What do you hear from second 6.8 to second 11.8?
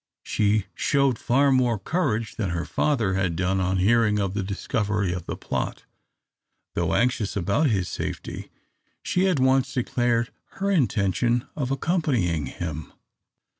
anxious about his safety. She at once declared her intention of